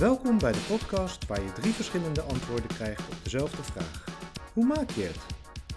Welkom 0.00 0.38
bij 0.38 0.52
de 0.52 0.64
podcast 0.68 1.26
waar 1.26 1.42
je 1.42 1.52
drie 1.52 1.72
verschillende 1.72 2.20
antwoorden 2.20 2.66
krijgt 2.66 3.08
op 3.08 3.16
dezelfde 3.22 3.62
vraag. 3.62 4.04
Hoe 4.52 4.64
maak 4.64 4.90
je 4.90 5.02
het? 5.02 5.26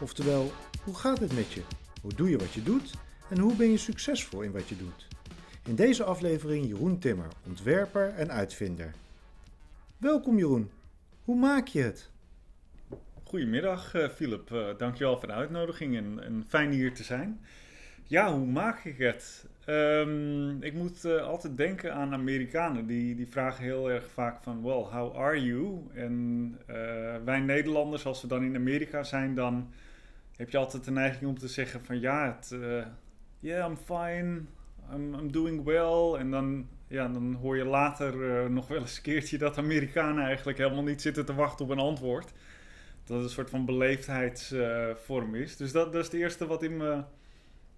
Oftewel, 0.01 0.51
hoe 0.83 0.95
gaat 0.95 1.19
het 1.19 1.35
met 1.35 1.51
je? 1.51 1.61
Hoe 2.01 2.13
doe 2.13 2.29
je 2.29 2.37
wat 2.37 2.53
je 2.53 2.63
doet? 2.63 2.93
En 3.29 3.39
hoe 3.39 3.55
ben 3.55 3.69
je 3.69 3.77
succesvol 3.77 4.41
in 4.41 4.51
wat 4.51 4.67
je 4.69 4.77
doet? 4.77 5.07
In 5.65 5.75
deze 5.75 6.03
aflevering 6.03 6.67
Jeroen 6.67 6.99
Timmer, 6.99 7.27
ontwerper 7.47 8.09
en 8.09 8.31
uitvinder. 8.31 8.93
Welkom 9.97 10.37
Jeroen. 10.37 10.71
Hoe 11.23 11.35
maak 11.35 11.67
je 11.67 11.81
het? 11.81 12.09
Goedemiddag, 13.23 13.95
uh, 13.95 14.09
Philip. 14.09 14.49
Uh, 14.51 14.67
dankjewel 14.77 15.17
voor 15.17 15.27
de 15.27 15.33
uitnodiging 15.33 15.97
en, 15.97 16.23
en, 16.23 16.45
fijn 16.47 16.71
hier 16.71 16.93
te 16.93 17.03
zijn. 17.03 17.39
Ja, 18.03 18.33
hoe 18.33 18.45
maak 18.45 18.83
ik 18.83 18.97
het? 18.97 19.45
Um, 19.67 20.63
ik 20.63 20.73
moet 20.73 21.05
uh, 21.05 21.21
altijd 21.21 21.57
denken 21.57 21.93
aan 21.93 22.13
Amerikanen. 22.13 22.85
Die, 22.85 23.15
die 23.15 23.27
vragen 23.27 23.63
heel 23.63 23.91
erg 23.91 24.09
vaak 24.11 24.43
van, 24.43 24.63
well, 24.63 24.83
how 24.91 25.15
are 25.15 25.43
you? 25.43 25.81
En 25.93 26.57
wij 27.25 27.39
Nederlanders, 27.39 28.05
als 28.05 28.21
we 28.21 28.27
dan 28.27 28.43
in 28.43 28.55
Amerika 28.55 29.03
zijn, 29.03 29.35
dan 29.35 29.69
heb 30.35 30.49
je 30.49 30.57
altijd 30.57 30.83
de 30.83 30.91
neiging 30.91 31.29
om 31.29 31.37
te 31.37 31.47
zeggen 31.47 31.83
van, 31.85 31.99
ja, 31.99 32.37
het, 32.37 32.57
yeah, 33.39 33.69
I'm 33.69 33.77
fine, 33.77 34.41
I'm, 34.93 35.13
I'm 35.13 35.31
doing 35.31 35.63
well. 35.63 36.19
En 36.19 36.31
dan, 36.31 36.67
ja, 36.87 37.07
dan 37.07 37.33
hoor 37.33 37.57
je 37.57 37.65
later 37.65 38.51
nog 38.51 38.67
wel 38.67 38.79
eens 38.79 38.97
een 38.97 39.03
keertje 39.03 39.37
dat 39.37 39.57
Amerikanen 39.57 40.23
eigenlijk 40.23 40.57
helemaal 40.57 40.83
niet 40.83 41.01
zitten 41.01 41.25
te 41.25 41.33
wachten 41.35 41.65
op 41.65 41.71
een 41.71 41.79
antwoord 41.79 42.33
dat 43.03 43.17
het 43.17 43.25
een 43.25 43.31
soort 43.33 43.49
van 43.49 43.65
beleefdheidsvorm 43.65 45.35
is. 45.35 45.57
Dus 45.57 45.71
dat, 45.71 45.93
dat 45.93 46.01
is 46.01 46.11
het 46.11 46.21
eerste 46.21 46.47
wat 46.47 46.63
in 46.63 46.77
me, 46.77 47.03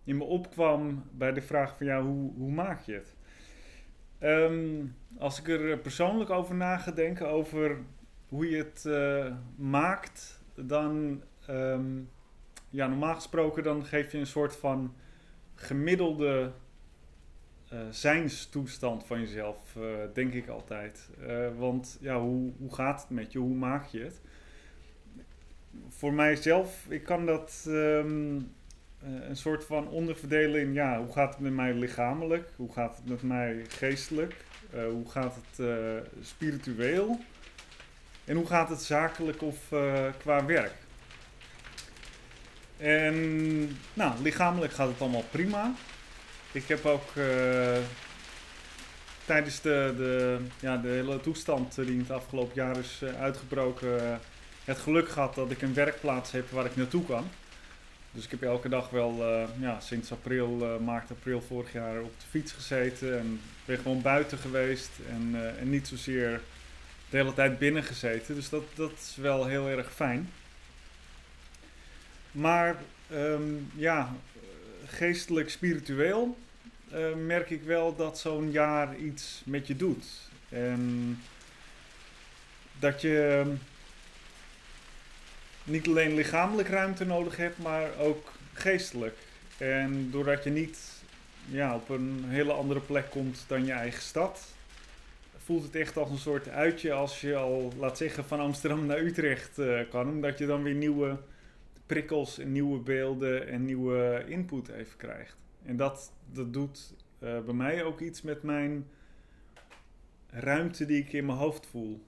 in 0.06 0.18
me 0.18 0.24
opkwam 0.24 1.04
bij 1.12 1.34
de 1.34 1.42
vraag 1.42 1.78
van 1.78 1.86
ja, 1.86 2.02
hoe, 2.02 2.32
hoe 2.38 2.52
maak 2.52 2.82
je 2.82 2.94
het? 2.94 3.16
Ehm, 4.20 4.86
als 5.18 5.40
ik 5.40 5.48
er 5.48 5.78
persoonlijk 5.78 6.30
over 6.30 6.56
na 6.56 6.78
over 7.22 7.78
hoe 8.30 8.50
je 8.50 8.58
het 8.58 8.84
uh, 8.88 9.36
maakt, 9.56 10.42
dan 10.56 11.22
um, 11.50 12.10
ja, 12.70 12.88
normaal 12.88 13.16
gesproken 13.16 13.64
dan 13.64 13.86
geef 13.86 14.12
je 14.12 14.18
een 14.18 14.28
soort 14.28 14.56
van 14.56 14.94
gemiddelde 15.56 16.52
uh, 17.74 17.80
zijnstoestand 17.90 19.06
van 19.06 19.20
jezelf, 19.20 19.78
denk 20.14 20.34
ik 20.34 20.48
altijd. 20.48 21.10
want 21.58 21.98
ja, 22.02 22.20
hoe, 22.20 22.52
hoe 22.58 22.74
gaat 22.74 23.02
het 23.02 23.10
met 23.10 23.32
je? 23.32 23.40
Hoe 23.40 23.56
maak 23.56 23.86
je 23.86 24.00
het? 24.00 24.22
voor 25.90 26.14
mijzelf, 26.14 26.86
ik 26.90 27.04
kan 27.04 27.26
dat 27.26 27.66
um, 27.68 28.52
een 29.30 29.38
soort 29.38 29.66
van 29.66 29.88
onderverdelen 29.88 30.62
in, 30.62 30.74
ja, 30.74 30.98
hoe 30.98 31.14
gaat 31.14 31.30
het 31.30 31.40
met 31.40 31.54
mij 31.54 31.74
lichamelijk? 31.74 32.50
Hoe 32.56 32.74
gaat 32.74 32.96
het 32.96 33.10
met 33.10 33.24
mij 33.24 33.66
geestelijk? 33.68 34.36
Uh, 34.76 34.86
hoe 34.86 35.10
gaat 35.10 35.36
het 35.36 35.60
uh, 35.60 35.76
spiritueel? 36.22 37.20
En 38.26 38.36
hoe 38.36 38.46
gaat 38.46 38.70
het 38.70 38.82
zakelijk 38.82 39.42
of 39.42 39.58
qua 40.18 40.46
werk? 40.46 40.74
En 42.78 43.78
nou, 43.94 44.22
lichamelijk 44.22 44.74
gaat 44.74 44.88
het 44.88 45.02
allemaal 45.02 45.24
prima. 45.32 45.74
Ik 46.52 46.68
heb 46.68 46.86
ook 46.86 47.12
tijdens 49.26 49.62
de, 49.62 49.94
de, 49.98 50.40
ja, 50.60 50.78
de 50.78 50.88
hele 50.88 51.20
toestand 51.20 51.76
die 51.76 51.86
in 51.86 52.00
het 52.00 52.12
afgelopen 52.12 52.56
jaar 52.56 52.78
is 52.78 53.04
uitgebroken 53.20 54.20
het 54.66 54.78
geluk 54.78 55.10
gehad 55.10 55.36
dat 55.36 55.52
ik 55.52 55.62
een 55.62 55.74
werkplaats 55.74 56.32
heb 56.32 56.50
waar 56.50 56.66
ik 56.66 56.76
naartoe 56.76 57.06
kan. 57.06 57.30
Dus 58.16 58.24
ik 58.24 58.32
heb 58.32 58.42
elke 58.42 58.70
dag 58.70 58.90
wel 58.90 59.20
uh, 59.20 59.44
ja, 59.60 59.80
sinds 59.80 60.12
april, 60.12 60.60
uh, 60.62 60.78
maart, 60.86 61.12
april 61.12 61.42
vorig 61.42 61.74
jaar 61.74 62.02
op 62.02 62.14
de 62.20 62.26
fiets 62.30 62.52
gezeten. 62.52 63.20
En 63.20 63.42
ben 63.66 63.78
gewoon 63.78 64.02
buiten 64.02 64.38
geweest 64.38 64.90
en, 65.10 65.32
uh, 65.34 65.62
en 65.62 65.70
niet 65.70 65.88
zozeer 65.88 66.42
de 67.10 67.18
hele 67.18 67.34
tijd 67.34 67.60
binnen 67.60 67.84
gezeten. 67.84 68.36
Dus 68.36 68.50
dat, 68.50 68.64
dat 68.76 68.92
is 68.92 69.16
wel 69.16 69.46
heel 69.46 69.68
erg 69.68 69.94
fijn. 69.94 70.30
Maar 72.32 72.76
um, 73.12 73.72
ja, 73.76 74.16
geestelijk, 74.86 75.50
spiritueel 75.50 76.38
merk 77.26 77.50
ik 77.50 77.64
wel 77.64 77.96
dat 77.96 78.20
zo'n 78.20 78.52
jaar 78.52 78.98
iets 78.98 79.42
met 79.46 79.68
je 79.68 79.76
doet. 79.76 80.06
En 80.50 81.20
dat 82.80 83.02
je 83.02 83.46
niet 85.66 85.88
alleen 85.88 86.14
lichamelijk 86.14 86.68
ruimte 86.68 87.06
nodig 87.06 87.38
hebt, 87.38 87.58
maar 87.58 87.98
ook 88.00 88.32
geestelijk. 88.54 89.18
En 89.58 90.12
doordat 90.12 90.44
je 90.44 90.50
niet 90.50 91.04
ja, 91.46 91.76
op 91.76 91.90
een 91.90 92.24
hele 92.28 92.54
andere 92.54 92.80
plek 92.80 93.10
komt 93.10 93.46
dan 93.48 93.66
je 93.66 93.72
eigen 93.72 94.02
stad, 94.02 94.54
voelt 95.38 95.64
het 95.64 95.76
echt 95.76 95.98
als 95.98 96.10
een 96.10 96.18
soort 96.18 96.50
uitje 96.50 96.94
als 96.94 97.22
je 97.22 97.36
al, 97.36 97.72
laat 97.78 97.98
zeggen, 97.98 98.26
van 98.26 98.40
Amsterdam 98.40 98.86
naar 98.86 99.00
Utrecht 99.00 99.60
uh, 99.60 99.80
kan. 99.90 100.10
Omdat 100.10 100.38
je 100.38 100.46
dan 100.46 100.64
weer 100.64 100.74
nieuwe 100.74 101.18
prikkels 101.86 102.40
en 102.40 102.52
nieuwe 102.52 102.80
beelden 102.80 103.48
en 103.48 103.66
nieuwe 103.66 104.24
input 104.28 104.68
even 104.68 104.98
krijgt. 104.98 105.36
En 105.66 105.78
dat, 105.78 106.12
dat 106.32 106.54
doet 106.54 106.94
uh, 107.20 107.40
bij 107.40 107.54
mij 107.54 107.84
ook 107.84 108.00
iets 108.00 108.22
met 108.22 108.44
mijn 108.44 108.88
ruimte 110.30 110.86
die 110.86 111.02
ik 111.02 111.14
in 111.14 111.26
mijn 111.26 111.38
hoofd 111.38 111.68
voel 111.68 112.02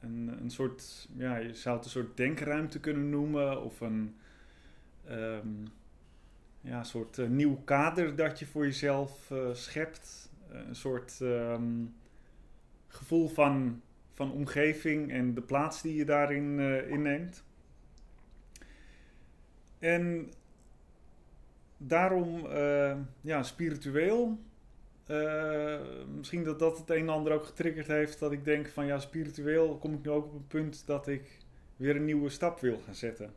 een, 0.00 0.38
een 0.40 0.50
soort, 0.50 1.08
ja, 1.16 1.36
je 1.36 1.54
zou 1.54 1.76
het 1.76 1.84
een 1.84 1.90
soort 1.90 2.16
denkruimte 2.16 2.80
kunnen 2.80 3.10
noemen 3.10 3.62
of 3.62 3.80
een 3.80 4.16
um, 5.10 5.66
ja, 6.60 6.82
soort 6.82 7.18
uh, 7.18 7.28
nieuw 7.28 7.56
kader 7.64 8.16
dat 8.16 8.38
je 8.38 8.46
voor 8.46 8.64
jezelf 8.64 9.30
uh, 9.30 9.54
schept. 9.54 10.30
een 10.48 10.76
soort 10.76 11.18
um, 11.20 11.94
gevoel 12.88 13.28
van, 13.28 13.82
van 14.12 14.32
omgeving 14.32 15.12
en 15.12 15.34
de 15.34 15.42
plaats 15.42 15.82
die 15.82 15.94
je 15.94 16.04
daarin 16.04 16.60
inneemt. 16.88 17.44
En 19.78 20.32
daarom, 21.76 22.46
ja, 23.20 23.42
spiritueel 23.42 24.38
uh, 25.08 25.80
misschien 26.16 26.44
dat 26.44 26.58
dat 26.58 26.78
het 26.78 26.90
een 26.90 26.96
en 26.96 27.08
ander 27.08 27.32
ook 27.32 27.44
getriggerd 27.44 27.86
heeft. 27.86 28.18
Dat 28.18 28.32
ik 28.32 28.44
denk 28.44 28.68
van 28.68 28.86
ja, 28.86 28.98
spiritueel 28.98 29.76
kom 29.76 29.94
ik 29.94 30.04
nu 30.04 30.10
ook 30.10 30.24
op 30.24 30.32
een 30.32 30.46
punt 30.46 30.86
dat 30.86 31.08
ik 31.08 31.38
weer 31.76 31.96
een 31.96 32.04
nieuwe 32.04 32.28
stap 32.28 32.60
wil 32.60 32.78
gaan 32.84 32.94
zetten. 32.94 33.32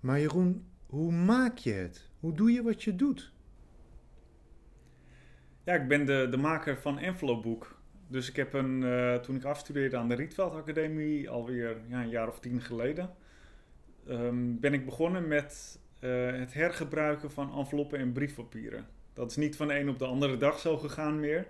Maar 0.00 0.20
Jeroen, 0.20 0.66
hoe 0.86 1.12
maak 1.12 1.58
je 1.58 1.72
het? 1.72 2.08
Hoe 2.20 2.32
doe 2.32 2.52
je 2.52 2.62
wat 2.62 2.82
je 2.82 2.96
doet? 2.96 3.32
Ja, 5.64 5.74
ik 5.74 5.88
ben 5.88 6.06
de, 6.06 6.26
de 6.30 6.36
maker 6.36 6.76
van 6.76 6.98
Envelope 6.98 7.48
Book. 7.48 7.78
Dus 8.08 8.28
ik 8.28 8.36
heb 8.36 8.52
een, 8.52 8.82
uh, 8.82 9.14
toen 9.14 9.36
ik 9.36 9.44
afstudeerde 9.44 9.96
aan 9.96 10.08
de 10.08 10.14
Rietveld 10.14 10.54
Academie, 10.54 11.30
alweer 11.30 11.76
ja, 11.88 12.02
een 12.02 12.08
jaar 12.08 12.28
of 12.28 12.40
tien 12.40 12.60
geleden, 12.60 13.10
um, 14.08 14.60
ben 14.60 14.72
ik 14.72 14.84
begonnen 14.84 15.28
met 15.28 15.80
uh, 16.00 16.30
het 16.30 16.54
hergebruiken 16.54 17.30
van 17.30 17.52
enveloppen 17.52 17.98
en 17.98 18.12
briefpapieren. 18.12 18.86
Dat 19.12 19.30
is 19.30 19.36
niet 19.36 19.56
van 19.56 19.70
een 19.70 19.88
op 19.88 19.98
de 19.98 20.04
andere 20.04 20.36
dag 20.36 20.58
zo 20.58 20.78
gegaan 20.78 21.20
meer. 21.20 21.46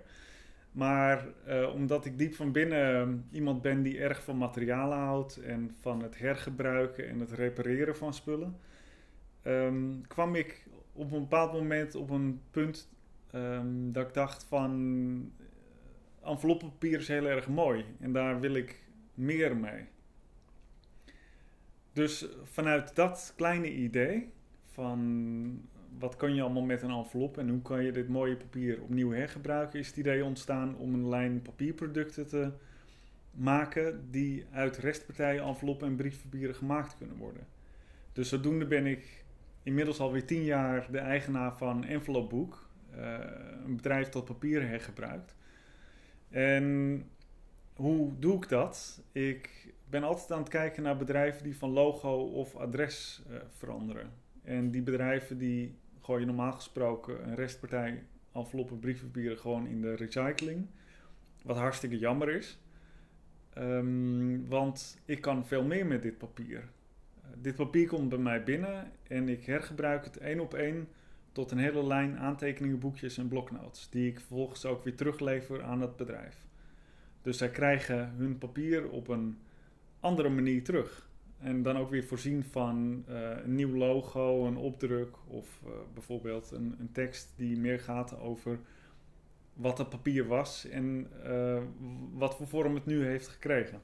Maar 0.71 1.27
uh, 1.47 1.73
omdat 1.73 2.05
ik 2.05 2.17
diep 2.17 2.35
van 2.35 2.51
binnen 2.51 3.25
iemand 3.31 3.61
ben 3.61 3.81
die 3.83 3.99
erg 3.99 4.23
van 4.23 4.37
materialen 4.37 4.97
houdt 4.97 5.37
en 5.37 5.75
van 5.79 6.01
het 6.01 6.17
hergebruiken 6.17 7.07
en 7.07 7.19
het 7.19 7.31
repareren 7.31 7.95
van 7.97 8.13
spullen, 8.13 8.57
um, 9.43 10.07
kwam 10.07 10.35
ik 10.35 10.65
op 10.93 11.11
een 11.11 11.19
bepaald 11.19 11.53
moment 11.53 11.95
op 11.95 12.09
een 12.09 12.41
punt 12.51 12.89
um, 13.35 13.91
dat 13.91 14.07
ik 14.07 14.13
dacht 14.13 14.43
van 14.43 15.31
enveloppenpapier 16.23 16.99
is 16.99 17.07
heel 17.07 17.25
erg 17.25 17.47
mooi 17.47 17.85
en 17.99 18.11
daar 18.11 18.39
wil 18.39 18.53
ik 18.53 18.83
meer 19.13 19.57
mee. 19.57 19.85
Dus 21.93 22.27
vanuit 22.43 22.95
dat 22.95 23.33
kleine 23.35 23.71
idee 23.73 24.31
van 24.71 25.69
wat 25.99 26.15
kan 26.15 26.35
je 26.35 26.41
allemaal 26.41 26.63
met 26.63 26.81
een 26.81 26.91
envelop 26.91 27.37
en 27.37 27.49
hoe 27.49 27.61
kan 27.61 27.83
je 27.83 27.91
dit 27.91 28.07
mooie 28.07 28.35
papier 28.35 28.81
opnieuw 28.81 29.11
hergebruiken, 29.11 29.79
is 29.79 29.87
het 29.87 29.97
idee 29.97 30.25
ontstaan 30.25 30.77
om 30.77 30.93
een 30.93 31.09
lijn 31.09 31.41
papierproducten 31.41 32.27
te 32.27 32.51
maken 33.31 34.07
die 34.11 34.45
uit 34.51 34.77
restpartijen, 34.77 35.43
enveloppen 35.43 35.87
en 35.87 35.95
briefpapieren 35.95 36.55
gemaakt 36.55 36.97
kunnen 36.97 37.17
worden. 37.17 37.47
Dus 38.13 38.29
zodoende 38.29 38.65
ben 38.65 38.85
ik 38.85 39.23
inmiddels 39.63 39.99
alweer 39.99 40.25
tien 40.25 40.43
jaar 40.43 40.91
de 40.91 40.97
eigenaar 40.97 41.57
van 41.57 41.83
Envelope 41.83 42.35
Book, 42.35 42.69
uh, 42.95 43.17
een 43.65 43.75
bedrijf 43.75 44.09
dat 44.09 44.25
papier 44.25 44.67
hergebruikt. 44.67 45.35
En 46.29 47.05
hoe 47.75 48.19
doe 48.19 48.35
ik 48.35 48.49
dat? 48.49 49.01
Ik 49.11 49.73
ben 49.89 50.03
altijd 50.03 50.31
aan 50.31 50.39
het 50.39 50.49
kijken 50.49 50.83
naar 50.83 50.97
bedrijven 50.97 51.43
die 51.43 51.57
van 51.57 51.69
logo 51.69 52.23
of 52.23 52.55
adres 52.55 53.21
uh, 53.29 53.37
veranderen. 53.57 54.11
En 54.43 54.71
die 54.71 54.81
bedrijven 54.81 55.37
die 55.37 55.75
gooi 56.01 56.19
je 56.19 56.25
normaal 56.25 56.51
gesproken 56.51 57.27
een 57.27 57.35
restpartij 57.35 58.03
enveloppen, 58.33 58.79
briefpapieren 58.79 59.37
gewoon 59.37 59.67
in 59.67 59.81
de 59.81 59.95
recycling. 59.95 60.67
Wat 61.43 61.57
hartstikke 61.57 61.97
jammer 61.97 62.29
is. 62.29 62.59
Um, 63.57 64.47
want 64.47 65.01
ik 65.05 65.21
kan 65.21 65.45
veel 65.45 65.63
meer 65.63 65.85
met 65.85 66.01
dit 66.01 66.17
papier. 66.17 66.59
Uh, 66.59 67.29
dit 67.41 67.55
papier 67.55 67.87
komt 67.87 68.09
bij 68.09 68.17
mij 68.17 68.43
binnen 68.43 68.91
en 69.07 69.29
ik 69.29 69.45
hergebruik 69.45 70.03
het 70.03 70.17
één 70.17 70.39
op 70.39 70.53
één 70.53 70.87
tot 71.31 71.51
een 71.51 71.57
hele 71.57 71.85
lijn 71.85 72.17
aantekeningen, 72.17 72.79
boekjes 72.79 73.17
en 73.17 73.27
bloknotes. 73.27 73.89
Die 73.89 74.09
ik 74.09 74.19
vervolgens 74.19 74.65
ook 74.65 74.83
weer 74.83 74.95
teruglever 74.95 75.63
aan 75.63 75.81
het 75.81 75.95
bedrijf. 75.95 76.47
Dus 77.21 77.37
zij 77.37 77.49
krijgen 77.49 78.13
hun 78.17 78.37
papier 78.37 78.89
op 78.89 79.07
een 79.07 79.37
andere 79.99 80.29
manier 80.29 80.63
terug. 80.63 81.09
En 81.41 81.63
dan 81.63 81.77
ook 81.77 81.89
weer 81.89 82.03
voorzien 82.03 82.43
van 82.43 83.05
uh, 83.09 83.29
een 83.43 83.55
nieuw 83.55 83.75
logo, 83.75 84.45
een 84.45 84.57
opdruk 84.57 85.15
of 85.27 85.61
uh, 85.65 85.71
bijvoorbeeld 85.93 86.51
een, 86.51 86.75
een, 86.79 86.91
tekst 86.91 87.33
die 87.35 87.57
meer 87.57 87.79
gaat 87.79 88.19
over 88.19 88.59
wat 89.53 89.77
het 89.77 89.89
papier 89.89 90.27
was 90.27 90.69
en 90.69 91.07
uh, 91.25 91.61
wat 92.13 92.35
voor 92.35 92.47
vorm 92.47 92.75
het 92.75 92.85
nu 92.85 93.05
heeft 93.05 93.27
gekregen. 93.27 93.81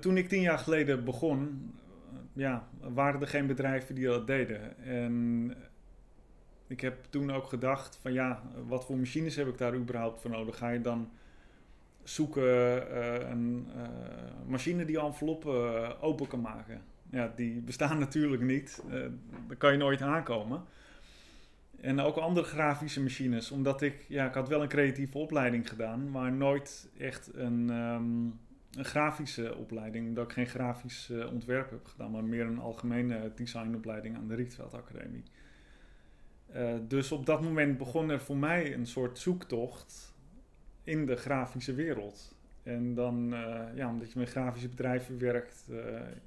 toen 0.00 0.16
ik 0.16 0.28
tien 0.28 0.40
jaar 0.40 0.58
geleden 0.58 1.04
begon, 1.04 1.70
ja, 2.32 2.68
waren 2.80 3.20
er 3.20 3.28
geen 3.28 3.46
bedrijven 3.46 3.94
die 3.94 4.06
dat 4.06 4.26
deden. 4.26 4.78
En 4.78 5.54
ik 6.66 6.80
heb 6.80 7.04
toen 7.10 7.30
ook 7.30 7.46
gedacht 7.46 7.96
van 7.96 8.12
ja, 8.12 8.42
wat 8.66 8.84
voor 8.84 8.96
machines 8.96 9.36
heb 9.36 9.48
ik 9.48 9.58
daar 9.58 9.74
überhaupt 9.74 10.20
voor 10.20 10.30
nodig? 10.30 10.56
Ga 10.56 10.68
je 10.68 10.80
dan 10.80 11.10
zoeken 12.08 12.42
uh, 12.92 13.28
een 13.30 13.66
uh, 13.76 13.82
machine 14.46 14.84
die 14.84 15.00
enveloppen 15.00 15.54
uh, 15.54 15.90
open 16.00 16.26
kan 16.26 16.40
maken? 16.40 16.82
Ja, 17.10 17.32
die 17.36 17.60
bestaan 17.60 17.98
natuurlijk 18.06 18.42
niet. 18.42 18.82
daar 19.46 19.56
kan 19.56 19.72
je 19.72 19.78
nooit 19.78 20.02
aankomen. 20.02 20.62
En 21.80 22.00
ook 22.00 22.16
andere 22.16 22.46
grafische 22.46 23.02
machines, 23.02 23.50
omdat 23.50 23.82
ik, 23.82 24.04
ja, 24.08 24.26
ik 24.26 24.34
had 24.34 24.48
wel 24.48 24.62
een 24.62 24.68
creatieve 24.68 25.18
opleiding 25.18 25.68
gedaan, 25.68 26.10
maar 26.10 26.32
nooit 26.32 26.90
echt 26.98 27.30
een, 27.34 27.70
um, 27.70 28.38
een 28.72 28.84
grafische 28.84 29.56
opleiding, 29.56 30.08
omdat 30.08 30.24
ik 30.24 30.32
geen 30.32 30.46
grafisch 30.46 31.12
ontwerp 31.32 31.70
heb 31.70 31.86
gedaan, 31.86 32.10
maar 32.10 32.24
meer 32.24 32.46
een 32.46 32.58
algemene 32.58 33.32
designopleiding 33.34 34.16
aan 34.16 34.28
de 34.28 34.34
Rietveld 34.34 34.74
Academie. 34.74 35.22
Dus 36.88 37.12
op 37.12 37.26
dat 37.26 37.42
moment 37.42 37.78
begon 37.78 38.10
er 38.10 38.20
voor 38.20 38.36
mij 38.36 38.74
een 38.74 38.86
soort 38.86 39.18
zoektocht 39.18 40.07
in 40.88 41.06
de 41.06 41.16
grafische 41.16 41.74
wereld. 41.74 42.36
En 42.62 42.94
dan, 42.94 43.32
uh, 43.32 43.60
ja, 43.74 43.88
omdat 43.88 44.12
je 44.12 44.18
met 44.18 44.28
grafische 44.28 44.68
bedrijven 44.68 45.18
werkt, 45.18 45.66
uh, 45.70 45.78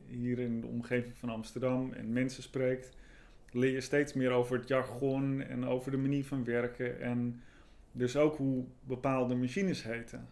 hier 0.08 0.40
in 0.40 0.62
de 0.62 0.68
omgeving 0.68 1.18
van 1.18 1.30
Amsterdam 1.30 1.94
en 1.94 2.14
mensen 2.14 2.44
spreekt, 2.44 2.96
leer 3.52 3.72
je 3.72 3.82
steeds 3.82 4.14
meer 4.14 4.32
over 4.32 4.58
het 4.58 4.68
jargon 4.68 5.42
en 5.42 5.66
over 5.66 5.92
de 5.92 5.98
manier 5.98 6.26
van 6.26 6.44
werken. 6.44 7.02
En 7.02 7.42
dus 7.92 8.18
ook 8.18 8.38
hoe 8.38 8.66
bepaalde 8.84 9.36
machines 9.36 9.84
heten. 9.84 10.28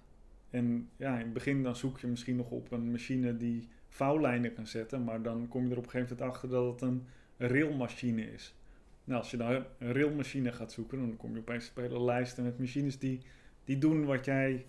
En 0.49 0.89
ja, 0.95 1.13
in 1.13 1.23
het 1.23 1.33
begin 1.33 1.63
dan 1.63 1.75
zoek 1.75 1.99
je 1.99 2.07
misschien 2.07 2.35
nog 2.35 2.51
op 2.51 2.71
een 2.71 2.91
machine 2.91 3.37
die 3.37 3.67
vouwlijnen 3.87 4.53
kan 4.53 4.67
zetten, 4.67 5.03
maar 5.03 5.21
dan 5.21 5.47
kom 5.47 5.65
je 5.65 5.71
er 5.71 5.77
op 5.77 5.83
een 5.83 5.89
gegeven 5.89 6.15
moment 6.15 6.35
achter 6.35 6.49
dat 6.49 6.71
het 6.71 6.81
een 6.81 7.07
railmachine 7.37 8.31
is. 8.31 8.55
Nou, 9.03 9.19
als 9.19 9.31
je 9.31 9.37
nou 9.37 9.63
een 9.77 9.93
railmachine 9.93 10.51
gaat 10.51 10.71
zoeken, 10.71 10.97
dan 10.97 11.17
kom 11.17 11.33
je 11.33 11.39
opeens 11.39 11.69
op 11.69 11.75
hele 11.75 12.01
lijsten 12.01 12.43
met 12.43 12.59
machines 12.59 12.99
die, 12.99 13.21
die 13.69 13.77
doen 13.77 14.05
wat 14.05 14.25
jij 14.25 14.65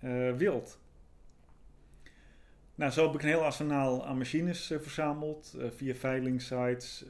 uh, 0.00 0.32
wilt. 0.32 0.80
Nou, 2.74 2.92
zo 2.92 3.06
heb 3.06 3.14
ik 3.14 3.22
een 3.22 3.28
heel 3.28 3.44
arsenaal 3.44 4.06
aan 4.06 4.18
machines 4.18 4.70
uh, 4.70 4.78
verzameld. 4.78 5.54
Uh, 5.56 5.70
via 5.70 5.94
veilingsites, 5.94 7.04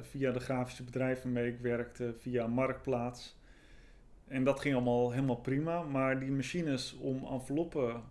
via 0.00 0.32
de 0.32 0.40
grafische 0.40 0.82
bedrijven 0.82 1.32
waarmee 1.32 1.52
ik 1.52 1.60
werkte, 1.60 2.14
via 2.18 2.46
Marktplaats. 2.46 3.36
En 4.28 4.44
dat 4.44 4.60
ging 4.60 4.74
allemaal 4.74 5.10
helemaal 5.10 5.40
prima. 5.40 5.82
Maar 5.82 6.20
die 6.20 6.30
machines 6.30 6.96
om 6.96 7.26
enveloppen 7.26 8.02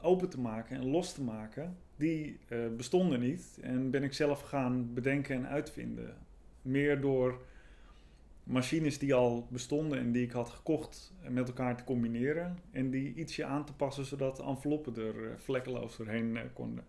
open 0.00 0.28
te 0.28 0.40
maken 0.40 0.76
en 0.76 0.90
los 0.90 1.12
te 1.12 1.22
maken, 1.22 1.76
die 1.96 2.38
bestonden 2.76 3.20
niet. 3.20 3.58
En 3.60 3.90
ben 3.90 4.02
ik 4.02 4.12
zelf 4.12 4.40
gaan 4.40 4.94
bedenken 4.94 5.36
en 5.36 5.48
uitvinden 5.48 6.16
meer 6.62 7.00
door 7.00 7.42
machines 8.44 8.98
die 8.98 9.14
al 9.14 9.46
bestonden 9.50 9.98
en 9.98 10.12
die 10.12 10.22
ik 10.22 10.32
had 10.32 10.48
gekocht 10.48 11.12
met 11.28 11.48
elkaar 11.48 11.76
te 11.76 11.84
combineren. 11.84 12.58
En 12.70 12.90
die 12.90 13.14
ietsje 13.14 13.44
aan 13.44 13.64
te 13.64 13.74
passen 13.74 14.04
zodat 14.04 14.36
de 14.36 14.42
enveloppen 14.42 14.96
er 14.96 15.24
eh, 15.24 15.36
vlekkeloos 15.36 15.96
doorheen 15.96 16.36
eh, 16.36 16.42
konden. 16.52 16.84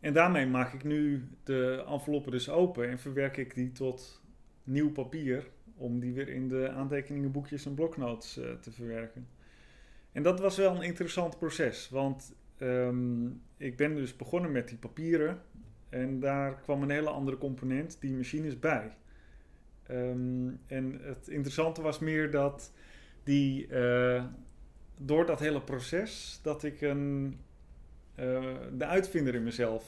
En 0.00 0.12
daarmee 0.12 0.46
maak 0.46 0.72
ik 0.72 0.84
nu 0.84 1.28
de 1.42 1.84
enveloppen 1.88 2.32
dus 2.32 2.48
open 2.48 2.88
en 2.88 2.98
verwerk 2.98 3.36
ik 3.36 3.54
die 3.54 3.72
tot 3.72 4.22
nieuw 4.64 4.92
papier 4.92 5.50
om 5.76 6.00
die 6.00 6.12
weer 6.12 6.28
in 6.28 6.48
de 6.48 6.70
aantekeningenboekjes 6.70 7.66
en 7.66 7.74
bloknotes 7.74 8.38
uh, 8.38 8.52
te 8.52 8.70
verwerken. 8.70 9.28
En 10.12 10.22
dat 10.22 10.40
was 10.40 10.56
wel 10.56 10.74
een 10.74 10.82
interessant 10.82 11.38
proces, 11.38 11.88
want 11.88 12.34
um, 12.58 13.42
ik 13.56 13.76
ben 13.76 13.94
dus 13.94 14.16
begonnen 14.16 14.52
met 14.52 14.68
die 14.68 14.78
papieren 14.78 15.42
en 15.88 16.20
daar 16.20 16.60
kwam 16.60 16.82
een 16.82 16.90
hele 16.90 17.10
andere 17.10 17.38
component, 17.38 18.00
die 18.00 18.12
machines, 18.12 18.58
bij. 18.58 18.96
Um, 19.92 20.60
en 20.66 21.00
het 21.02 21.28
interessante 21.28 21.82
was 21.82 21.98
meer 21.98 22.30
dat 22.30 22.72
die, 23.22 23.68
uh, 23.68 24.24
door 24.96 25.26
dat 25.26 25.40
hele 25.40 25.62
proces, 25.62 26.40
dat 26.42 26.62
ik 26.62 26.80
een, 26.80 27.38
uh, 28.20 28.54
de 28.76 28.86
uitvinder 28.86 29.34
in 29.34 29.42
mezelf 29.42 29.84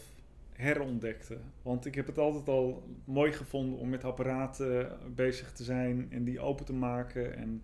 herontdekte. 0.52 1.38
Want 1.62 1.86
ik 1.86 1.94
heb 1.94 2.06
het 2.06 2.18
altijd 2.18 2.48
al 2.48 2.88
mooi 3.04 3.32
gevonden 3.32 3.78
om 3.78 3.88
met 3.88 4.04
apparaten 4.04 4.98
bezig 5.14 5.52
te 5.52 5.64
zijn 5.64 6.06
en 6.10 6.24
die 6.24 6.40
open 6.40 6.64
te 6.64 6.72
maken. 6.72 7.36
En 7.36 7.62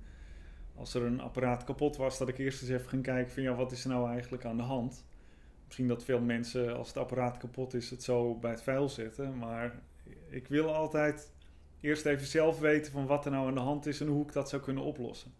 als 0.75 0.95
er 0.95 1.03
een 1.03 1.21
apparaat 1.21 1.65
kapot 1.65 1.97
was, 1.97 2.19
dat 2.19 2.29
ik 2.29 2.39
eerst 2.39 2.63
eens 2.63 2.71
even 2.71 2.89
ging 2.89 3.03
kijken 3.03 3.33
van 3.33 3.43
ja, 3.43 3.55
wat 3.55 3.73
is 3.73 3.85
er 3.85 3.91
nou 3.91 4.11
eigenlijk 4.11 4.45
aan 4.45 4.57
de 4.57 4.63
hand? 4.63 5.05
misschien 5.71 5.89
dat 5.89 6.05
veel 6.05 6.21
mensen, 6.21 6.77
als 6.77 6.89
het 6.89 6.97
apparaat 6.97 7.37
kapot 7.37 7.75
is, 7.75 7.91
het 7.91 8.03
zo 8.03 8.35
bij 8.35 8.51
het 8.51 8.63
vuil 8.63 8.89
zetten. 8.89 9.39
Maar 9.39 9.83
ik 10.29 10.49
wil 10.49 10.75
altijd 10.75 11.33
eerst 11.81 12.07
even 12.07 12.27
zelf 12.27 12.61
weten 12.61 12.93
van 12.93 13.07
wat 13.07 13.25
er 13.25 13.31
nou 13.31 13.47
aan 13.47 13.55
de 13.55 13.61
hand 13.61 13.87
is 13.87 14.01
en 14.01 14.07
hoe 14.07 14.27
ik 14.27 14.33
dat 14.33 14.49
zou 14.49 14.63
kunnen 14.63 14.83
oplossen. 14.83 15.33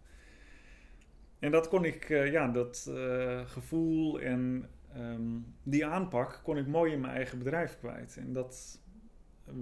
En 1.39 1.51
dat 1.51 1.67
kon 1.67 1.85
ik, 1.85 2.09
uh, 2.09 2.31
ja, 2.31 2.47
dat 2.47 2.87
uh, 2.89 3.45
gevoel 3.45 4.21
en 4.21 4.69
um, 4.97 5.45
die 5.63 5.85
aanpak 5.85 6.39
kon 6.43 6.57
ik 6.57 6.67
mooi 6.67 6.91
in 6.93 6.99
mijn 6.99 7.13
eigen 7.13 7.37
bedrijf 7.37 7.77
kwijt. 7.79 8.17
En 8.17 8.33
dat 8.33 8.79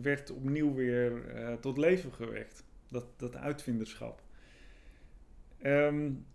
werd 0.02 0.32
opnieuw 0.32 0.74
weer 0.74 1.36
uh, 1.36 1.54
tot 1.54 1.78
leven 1.78 2.14
gewekt, 2.14 2.64
dat, 2.88 3.06
dat 3.18 3.36
uitvinderschap. 3.36 4.22
Um, 5.64 6.26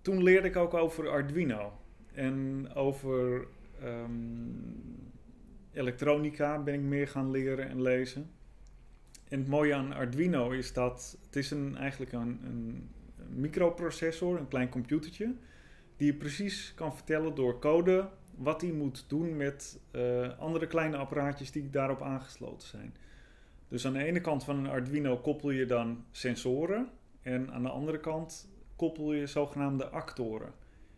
toen 0.00 0.22
leerde 0.22 0.48
ik 0.48 0.56
ook 0.56 0.74
over 0.74 1.08
Arduino. 1.08 1.72
En 2.14 2.68
over 2.74 3.46
um, 3.84 5.12
elektronica 5.72 6.58
ben 6.58 6.74
ik 6.74 6.80
meer 6.80 7.08
gaan 7.08 7.30
leren 7.30 7.68
en 7.68 7.82
lezen. 7.82 8.30
En 9.32 9.38
het 9.38 9.48
mooie 9.48 9.74
aan 9.74 9.92
Arduino 9.92 10.50
is 10.50 10.72
dat 10.72 11.18
het 11.26 11.36
is 11.36 11.50
een, 11.50 11.76
eigenlijk 11.76 12.12
een, 12.12 12.40
een 12.44 12.90
microprocessor, 13.28 14.38
een 14.38 14.48
klein 14.48 14.68
computertje, 14.68 15.34
die 15.96 16.06
je 16.06 16.18
precies 16.18 16.72
kan 16.74 16.94
vertellen 16.94 17.34
door 17.34 17.58
code 17.58 18.08
wat 18.36 18.60
hij 18.60 18.70
moet 18.70 19.04
doen 19.08 19.36
met 19.36 19.80
uh, 19.92 20.38
andere 20.38 20.66
kleine 20.66 20.96
apparaatjes 20.96 21.50
die 21.50 21.70
daarop 21.70 22.02
aangesloten 22.02 22.68
zijn. 22.68 22.94
Dus 23.68 23.86
aan 23.86 23.92
de 23.92 24.04
ene 24.04 24.20
kant 24.20 24.44
van 24.44 24.56
een 24.56 24.70
Arduino 24.70 25.16
koppel 25.16 25.50
je 25.50 25.66
dan 25.66 26.04
sensoren 26.10 26.88
en 27.22 27.52
aan 27.52 27.62
de 27.62 27.68
andere 27.68 28.00
kant 28.00 28.48
koppel 28.76 29.12
je 29.12 29.26
zogenaamde 29.26 29.88
actoren. 29.88 30.52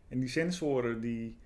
En 0.09 0.19
die 0.19 0.29
sensoren 0.29 1.01
die 1.01 1.39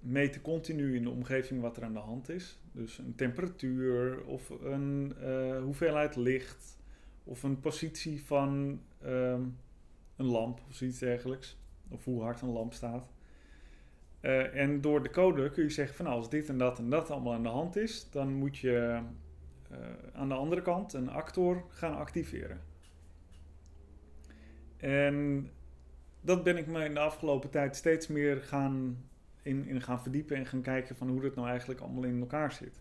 meten 0.00 0.40
continu 0.40 0.96
in 0.96 1.02
de 1.02 1.10
omgeving 1.10 1.60
wat 1.60 1.76
er 1.76 1.84
aan 1.84 1.92
de 1.92 1.98
hand 1.98 2.28
is. 2.28 2.58
Dus 2.72 2.98
een 2.98 3.14
temperatuur 3.14 4.24
of 4.24 4.50
een 4.50 5.14
uh, 5.20 5.62
hoeveelheid 5.62 6.16
licht 6.16 6.78
of 7.24 7.42
een 7.42 7.60
positie 7.60 8.24
van 8.24 8.80
um, 9.04 9.56
een 10.16 10.26
lamp 10.26 10.60
of 10.68 10.74
zoiets 10.74 10.98
dergelijks. 10.98 11.58
Of 11.88 12.04
hoe 12.04 12.22
hard 12.22 12.40
een 12.40 12.52
lamp 12.52 12.72
staat. 12.72 13.12
Uh, 14.20 14.54
en 14.54 14.80
door 14.80 15.02
de 15.02 15.10
code 15.10 15.50
kun 15.50 15.62
je 15.62 15.70
zeggen 15.70 15.96
van 15.96 16.04
nou, 16.04 16.16
als 16.16 16.30
dit 16.30 16.48
en 16.48 16.58
dat 16.58 16.78
en 16.78 16.90
dat 16.90 17.10
allemaal 17.10 17.32
aan 17.32 17.42
de 17.42 17.48
hand 17.48 17.76
is, 17.76 18.10
dan 18.10 18.32
moet 18.32 18.58
je 18.58 19.00
uh, 19.72 19.78
aan 20.12 20.28
de 20.28 20.34
andere 20.34 20.62
kant 20.62 20.92
een 20.92 21.10
actor 21.10 21.64
gaan 21.68 21.96
activeren. 21.96 22.60
En 24.76 25.48
dat 26.20 26.44
ben 26.44 26.56
ik 26.56 26.66
me 26.66 26.84
in 26.84 26.94
de 26.94 27.00
afgelopen 27.00 27.50
tijd 27.50 27.76
steeds 27.76 28.06
meer 28.06 28.36
gaan, 28.36 29.04
in, 29.48 29.66
in 29.66 29.82
gaan 29.82 30.02
verdiepen 30.02 30.36
en 30.36 30.46
gaan 30.46 30.62
kijken 30.62 30.96
van 30.96 31.08
hoe 31.08 31.20
dat 31.20 31.34
nou 31.34 31.48
eigenlijk 31.48 31.80
allemaal 31.80 32.04
in 32.04 32.20
elkaar 32.20 32.52
zit. 32.52 32.80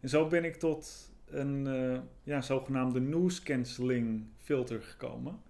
En 0.00 0.08
zo 0.08 0.26
ben 0.26 0.44
ik 0.44 0.54
tot 0.54 1.10
een 1.26 1.66
uh, 1.66 1.98
ja, 2.22 2.40
zogenaamde 2.40 3.00
noise 3.00 3.42
cancelling 3.42 4.24
filter 4.36 4.82
gekomen. 4.82 5.40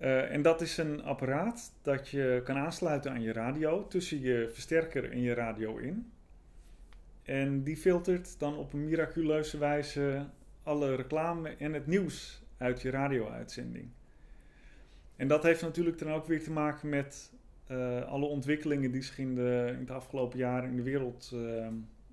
Uh, 0.00 0.32
en 0.32 0.42
dat 0.42 0.60
is 0.60 0.76
een 0.76 1.02
apparaat 1.02 1.72
dat 1.82 2.08
je 2.08 2.40
kan 2.44 2.56
aansluiten 2.56 3.10
aan 3.10 3.22
je 3.22 3.32
radio 3.32 3.86
tussen 3.86 4.20
je 4.20 4.50
versterker 4.52 5.10
en 5.10 5.20
je 5.20 5.34
radio 5.34 5.76
in. 5.76 6.12
En 7.22 7.62
die 7.62 7.76
filtert 7.76 8.38
dan 8.38 8.56
op 8.56 8.72
een 8.72 8.84
miraculeuze 8.84 9.58
wijze 9.58 10.26
alle 10.62 10.94
reclame 10.94 11.48
en 11.48 11.72
het 11.72 11.86
nieuws 11.86 12.42
uit 12.56 12.82
je 12.82 12.90
radio-uitzending. 12.90 13.88
En 15.16 15.28
dat 15.28 15.42
heeft 15.42 15.62
natuurlijk 15.62 15.98
dan 15.98 16.12
ook 16.12 16.26
weer 16.26 16.42
te 16.42 16.50
maken 16.50 16.88
met 16.88 17.31
uh, 17.70 18.02
alle 18.02 18.26
ontwikkelingen 18.26 18.90
die 18.90 19.02
zich 19.02 19.18
in, 19.18 19.34
de, 19.34 19.76
het 19.78 19.90
afgelopen 19.90 20.38
jaar 20.38 20.64
in 20.64 20.76
de 20.76 20.82
wereld 20.82 21.30
uh, 21.34 21.66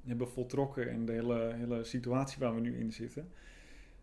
hebben 0.05 0.29
voltrokken 0.29 0.89
en 0.89 1.05
de 1.05 1.11
hele, 1.11 1.53
hele 1.53 1.83
situatie 1.83 2.39
waar 2.39 2.55
we 2.55 2.61
nu 2.61 2.77
in 2.77 2.91
zitten. 2.91 3.31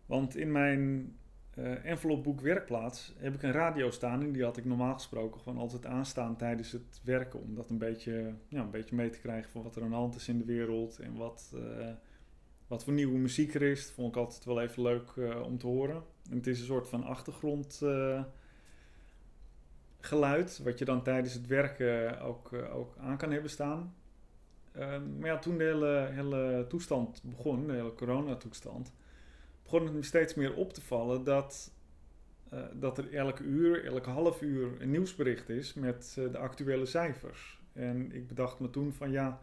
Want 0.05 0.35
in 0.35 0.51
mijn 0.51 1.13
uh, 1.57 1.85
envelopboek 1.85 2.41
werkplaats 2.41 3.13
heb 3.17 3.33
ik 3.33 3.43
een 3.43 3.51
radio 3.51 3.91
staan 3.91 4.21
en 4.21 4.31
die 4.31 4.43
had 4.43 4.57
ik 4.57 4.65
normaal 4.65 4.93
gesproken 4.93 5.41
gewoon 5.41 5.57
altijd 5.57 5.85
aanstaan 5.85 6.35
tijdens 6.35 6.71
het 6.71 7.01
werken. 7.03 7.41
Om 7.41 7.55
dat 7.55 7.69
een 7.69 7.77
beetje, 7.77 8.33
ja, 8.47 8.61
een 8.61 8.71
beetje 8.71 8.95
mee 8.95 9.09
te 9.09 9.19
krijgen 9.19 9.51
van 9.51 9.63
wat 9.63 9.75
er 9.75 9.83
aan 9.83 9.89
de 9.89 9.95
hand 9.95 10.15
is 10.15 10.27
in 10.27 10.37
de 10.37 10.45
wereld 10.45 10.99
en 10.99 11.15
wat, 11.15 11.53
uh, 11.55 11.89
wat 12.67 12.83
voor 12.83 12.93
nieuwe 12.93 13.17
muziek 13.17 13.53
er 13.53 13.61
is. 13.61 13.85
Dat 13.85 13.91
vond 13.91 14.15
ik 14.15 14.21
altijd 14.21 14.45
wel 14.45 14.61
even 14.61 14.83
leuk 14.83 15.13
om 15.43 15.57
te 15.57 15.67
horen. 15.67 16.03
En 16.29 16.37
het 16.37 16.47
is 16.47 16.59
een 16.59 16.65
soort 16.65 16.89
van 16.89 17.05
achtergrondgeluid 20.07 20.59
wat 20.63 20.79
je 20.79 20.85
dan 20.85 21.03
tijdens 21.03 21.33
het 21.33 21.47
werken 21.47 22.21
ook, 22.21 22.53
ook 22.53 22.95
aan 22.97 23.17
kan 23.17 23.31
hebben 23.31 23.49
staan. 23.49 23.95
Ehm, 24.71 25.19
maar 25.19 25.29
ja, 25.29 25.39
toen 25.39 25.57
de 25.57 25.63
hele, 25.63 26.09
hele 26.11 26.65
toestand 26.69 27.21
begon, 27.23 27.67
de 27.67 27.73
hele 27.73 27.93
coronatoestand 27.93 28.93
begon 29.63 29.83
het 29.83 29.93
me 29.93 30.03
steeds 30.03 30.33
meer 30.33 30.55
op 30.55 30.73
te 30.73 30.81
vallen 30.81 31.23
dat, 31.23 31.73
uh, 32.53 32.59
dat 32.73 32.97
er 32.97 33.13
elke 33.13 33.43
uur, 33.43 33.85
elke 33.85 34.09
half 34.09 34.41
uur 34.41 34.81
een 34.81 34.91
nieuwsbericht 34.91 35.49
is 35.49 35.73
met 35.73 36.13
de 36.13 36.37
actuele 36.37 36.85
cijfers. 36.85 37.59
En 37.73 38.11
ik 38.11 38.27
bedacht 38.27 38.59
me 38.59 38.69
toen 38.69 38.93
van 38.93 39.11
ja, 39.11 39.41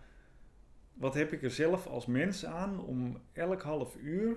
wat 0.94 1.14
heb 1.14 1.32
ik 1.32 1.42
er 1.42 1.50
zelf 1.50 1.86
als 1.86 2.06
mens 2.06 2.44
aan 2.44 2.80
om 2.80 3.20
elk 3.32 3.62
half 3.62 3.96
uur 3.96 4.36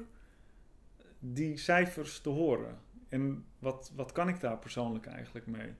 die 1.19 1.57
cijfers 1.57 2.19
te 2.19 2.29
horen? 2.29 2.79
En 3.09 3.45
wat, 3.59 3.91
wat 3.95 4.11
kan 4.11 4.27
ik 4.27 4.39
daar 4.39 4.57
persoonlijk 4.57 5.05
eigenlijk 5.05 5.47
mee? 5.47 5.73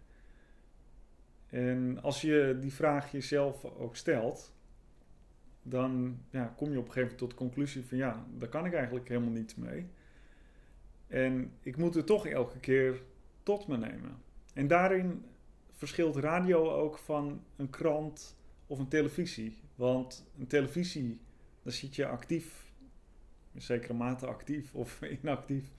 En 1.49 2.01
als 2.01 2.21
je 2.21 2.57
die 2.59 2.73
vraag 2.73 3.11
jezelf 3.11 3.65
ook 3.65 3.95
stelt, 3.95 4.53
dan 5.61 6.19
ja, 6.29 6.53
kom 6.57 6.71
je 6.71 6.77
op 6.77 6.85
een 6.85 6.91
gegeven 6.91 7.01
moment 7.01 7.17
tot 7.17 7.29
de 7.29 7.35
conclusie 7.35 7.85
van 7.85 7.97
ja, 7.97 8.25
daar 8.37 8.49
kan 8.49 8.65
ik 8.65 8.73
eigenlijk 8.73 9.07
helemaal 9.07 9.31
niets 9.31 9.55
mee. 9.55 9.87
En 11.07 11.51
ik 11.61 11.77
moet 11.77 11.93
het 11.93 12.05
toch 12.05 12.27
elke 12.27 12.59
keer 12.59 13.01
tot 13.43 13.67
me 13.67 13.77
nemen. 13.77 14.17
En 14.53 14.67
daarin 14.67 15.25
verschilt 15.71 16.15
radio 16.15 16.71
ook 16.71 16.97
van 16.97 17.43
een 17.55 17.69
krant 17.69 18.37
of 18.67 18.79
een 18.79 18.87
televisie. 18.87 19.57
Want 19.75 20.29
een 20.39 20.47
televisie, 20.47 21.19
daar 21.63 21.73
zit 21.73 21.95
je 21.95 22.07
actief, 22.07 22.71
in 23.53 23.61
zekere 23.61 23.93
mate 23.93 24.27
actief 24.27 24.73
of 24.73 25.01
inactief, 25.21 25.71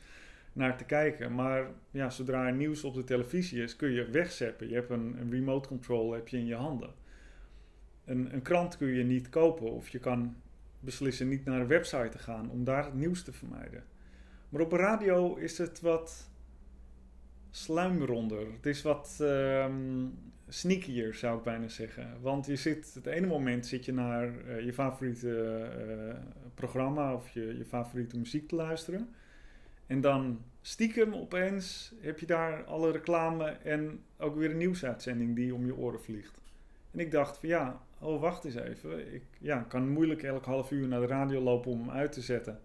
naar 0.58 0.76
te 0.76 0.84
kijken. 0.84 1.34
Maar 1.34 1.66
ja, 1.90 2.10
zodra 2.10 2.46
er 2.46 2.52
nieuws 2.52 2.84
op 2.84 2.94
de 2.94 3.04
televisie 3.04 3.62
is, 3.62 3.76
kun 3.76 3.90
je 3.90 4.10
wegzeppen. 4.10 4.68
Je 4.68 4.74
hebt 4.74 4.90
een, 4.90 5.30
remote 5.30 5.68
control 5.68 6.12
heb 6.12 6.28
je 6.28 6.36
in 6.36 6.46
je 6.46 6.54
handen. 6.54 6.94
Een, 8.04 8.34
een 8.34 8.42
krant 8.42 8.76
kun 8.76 8.88
je 8.88 9.04
niet 9.04 9.28
kopen 9.28 9.72
of 9.72 9.88
je 9.88 9.98
kan 9.98 10.36
beslissen 10.80 11.28
niet 11.28 11.44
naar 11.44 11.60
een 11.60 11.66
website 11.66 12.08
te 12.08 12.18
gaan 12.18 12.50
om 12.50 12.64
daar 12.64 12.84
het 12.84 12.94
nieuws 12.94 13.22
te 13.22 13.32
vermijden. 13.32 13.84
Maar 14.48 14.60
op 14.60 14.72
radio 14.72 15.34
is 15.34 15.58
het 15.58 15.80
wat 15.80 16.30
sluimronder. 17.50 18.52
Het 18.52 18.66
is 18.66 18.82
wat 18.82 19.18
um, 19.20 20.18
sneakier, 20.48 21.14
zou 21.14 21.38
ik 21.38 21.44
bijna 21.44 21.68
zeggen. 21.68 22.20
Want 22.20 22.46
je 22.46 22.56
zit, 22.56 22.94
het 22.94 23.06
ene 23.06 23.26
moment 23.26 23.66
zit 23.66 23.84
je 23.84 23.92
naar 23.92 24.32
uh, 24.46 24.60
je 24.60 24.72
favoriete 24.72 25.68
uh, 25.88 26.14
programma 26.54 27.14
of 27.14 27.28
je, 27.28 27.56
je 27.58 27.64
favoriete 27.64 28.18
muziek 28.18 28.48
te 28.48 28.54
luisteren. 28.54 29.08
En 29.88 30.00
dan 30.00 30.42
stiekem 30.60 31.14
opeens 31.14 31.94
heb 32.00 32.18
je 32.18 32.26
daar 32.26 32.64
alle 32.64 32.90
reclame 32.90 33.44
en 33.44 34.00
ook 34.16 34.36
weer 34.36 34.50
een 34.50 34.56
nieuwsuitzending 34.56 35.36
die 35.36 35.54
om 35.54 35.66
je 35.66 35.76
oren 35.76 36.02
vliegt. 36.02 36.40
En 36.90 36.98
ik 36.98 37.10
dacht 37.10 37.38
van 37.38 37.48
ja, 37.48 37.82
oh 37.98 38.20
wacht 38.20 38.44
eens 38.44 38.54
even. 38.54 39.14
Ik 39.14 39.24
ja, 39.38 39.60
kan 39.60 39.88
moeilijk 39.88 40.22
elk 40.22 40.44
half 40.44 40.70
uur 40.70 40.88
naar 40.88 41.00
de 41.00 41.06
radio 41.06 41.40
lopen 41.40 41.70
om 41.70 41.78
hem 41.78 41.90
uit 41.90 42.12
te 42.12 42.20
zetten. 42.20 42.60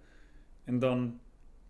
En 0.64 0.80
dan 0.80 1.20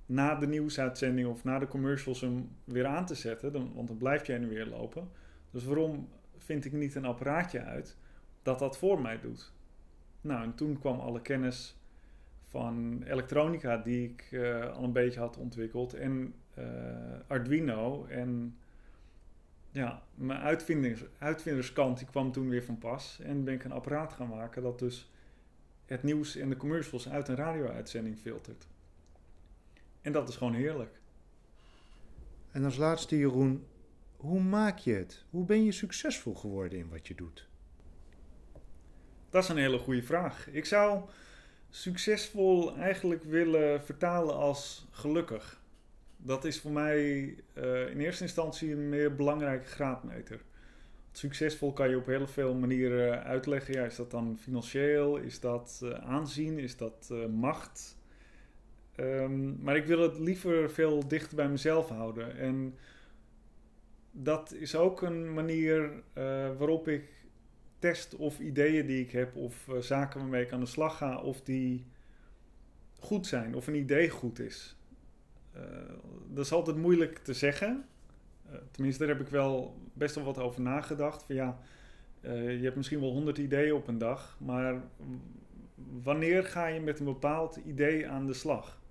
na 0.06 0.36
de 0.36 0.48
nieuwsuitzending 0.48 1.28
of 1.28 1.44
na 1.44 1.60
de 1.60 1.68
commercials 1.68 2.22
hem 2.22 2.50
weer 2.64 2.86
aan 2.86 3.06
te 3.06 3.16
zetten, 3.16 3.52
dan, 3.52 3.72
want 3.74 3.88
dan 3.88 3.98
blijft 3.98 4.26
jij 4.26 4.38
nu 4.38 4.48
weer 4.48 4.66
lopen. 4.66 5.10
Dus 5.52 5.64
waarom 5.64 6.10
vind 6.38 6.66
ik 6.66 6.72
niet 6.72 6.96
een 6.96 7.06
apparaatje 7.06 7.62
uit 7.62 7.98
dat 8.42 8.60
dat 8.60 8.78
voor 8.78 9.02
mij 9.02 9.20
doet? 9.20 9.52
Nou, 10.22 10.44
en 10.44 10.56
toen 10.56 10.80
kwam 10.80 11.00
alle 11.00 11.22
kennis 11.22 11.78
van 12.54 13.04
elektronica 13.04 13.78
die 13.78 14.10
ik 14.10 14.28
uh, 14.32 14.72
al 14.72 14.84
een 14.84 14.92
beetje 14.92 15.20
had 15.20 15.38
ontwikkeld 15.38 15.94
en 15.94 16.34
uh, 16.58 16.66
Arduino 17.28 18.06
en 18.06 18.58
ja, 19.72 20.04
mijn 20.16 20.40
uitvinders, 20.40 21.04
uitvinderskant 21.18 21.98
die 21.98 22.08
kwam 22.08 22.32
toen 22.32 22.50
weer 22.50 22.64
van 22.64 22.78
pas 22.78 23.20
en 23.24 23.44
ben 23.44 23.54
ik 23.54 23.64
een 23.64 23.72
apparaat 23.72 24.14
gaan 24.14 24.28
maken 24.28 24.62
dat 24.62 24.80
dus 24.80 25.12
het 25.86 26.04
nieuws 26.04 26.36
en 26.36 26.50
de 26.50 26.58
commercials 26.58 27.10
uit 27.10 27.28
een 27.28 27.36
radio-uitzending 27.36 28.18
filtert. 28.18 28.68
En 30.02 30.12
dat 30.12 30.30
is 30.30 30.36
gewoon 30.36 30.54
heerlijk. 30.54 31.00
En 32.52 32.64
als 32.64 32.78
laatste, 32.78 33.18
Jeroen, 33.18 33.66
hoe 34.18 34.42
maak 34.42 34.78
je 34.78 34.94
het? 34.94 35.26
Hoe 35.30 35.46
ben 35.46 35.64
je 35.64 35.72
succesvol 35.72 36.36
geworden 36.36 36.80
in 36.80 36.90
wat 36.90 37.08
je 37.08 37.16
doet? 37.16 37.48
Dat 39.30 39.44
is 39.44 39.50
een 39.50 39.58
hele 39.58 39.80
goede 39.80 40.04
vraag. 40.04 40.48
Ik 40.52 40.66
zou 40.66 41.10
succesvol 41.76 42.78
eigenlijk 42.78 43.24
willen 43.24 43.84
vertalen 43.84 44.36
als 44.36 44.88
gelukkig. 44.92 45.62
Dat 46.18 46.46
is 46.46 46.60
voor 46.60 46.72
mij 46.72 47.36
uh, 47.54 47.90
in 47.90 48.00
eerste 48.00 48.24
instantie 48.24 48.72
een 48.72 48.90
meer 48.90 49.16
belangrijke 49.16 49.66
graadmeter. 49.66 50.42
Succesvol 51.12 51.74
kan 51.74 51.90
je 51.90 51.98
op 51.98 52.06
heel 52.06 52.28
veel 52.28 52.54
manieren 52.54 53.24
uitleggen. 53.24 53.74
Ja, 53.74 53.84
is 53.86 53.96
dat 53.96 54.12
dan 54.12 54.38
financieel? 54.42 55.18
Is 55.18 55.40
dat 55.40 55.80
uh, 55.84 55.94
aanzien? 55.94 56.60
Is 56.60 56.78
dat 56.78 57.10
uh, 57.12 57.26
macht? 57.26 57.98
Um, 58.96 59.58
maar 59.62 59.76
ik 59.76 59.86
wil 59.86 60.00
het 60.00 60.20
liever 60.20 60.72
veel 60.72 61.08
dichter 61.08 61.36
bij 61.36 61.50
mezelf 61.50 61.90
houden. 61.90 62.38
En 62.38 62.76
dat 64.12 64.54
is 64.54 64.76
ook 64.76 65.02
een 65.02 65.34
manier 65.34 65.92
waarop 66.58 66.88
ik 66.88 67.23
test 67.84 68.16
of 68.16 68.40
ideeën 68.40 68.86
die 68.86 69.02
ik 69.02 69.12
heb 69.12 69.36
of 69.36 69.68
uh, 69.68 69.78
zaken 69.78 70.20
waarmee 70.20 70.44
ik 70.44 70.52
aan 70.52 70.60
de 70.60 70.66
slag 70.66 70.98
ga, 70.98 71.18
of 71.18 71.42
die 71.42 71.86
goed 73.00 73.28
zijn, 73.28 73.56
of 73.56 73.68
een 73.68 73.76
idee 73.76 74.10
goed 74.10 74.40
is. 74.40 74.76
Uh, 75.56 75.62
dat 76.28 76.46
is 76.46 76.52
altijd 76.52 76.78
moeilijk 76.78 77.18
te 77.18 77.34
zeggen. 77.34 77.86
tenminste, 78.72 79.06
daar 79.06 79.16
heb 79.16 79.26
ik 79.26 79.32
wel 79.32 79.78
best 79.94 80.16
wel 80.16 80.24
wat 80.24 80.38
over 80.38 80.62
nagedacht. 80.62 81.24
Van 81.24 81.36
ja, 81.36 81.60
je 82.22 82.60
hebt 82.62 82.76
misschien 82.76 83.00
wel 83.00 83.12
honderd 83.12 83.38
ideeën 83.38 83.74
op 83.74 83.88
een 83.88 83.98
dag, 83.98 84.38
maar 84.40 84.82
wanneer 86.04 86.44
ga 86.44 86.68
je 86.68 86.80
met 86.80 87.00
een 87.00 87.06
bepaald 87.06 87.56
idee 87.56 88.10
aan 88.10 88.26
de 88.26 88.34
slag? 88.34 88.82